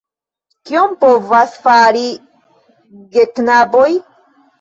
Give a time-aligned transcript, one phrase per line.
[0.69, 2.01] Kion povas fari
[3.13, 3.87] geknaboj?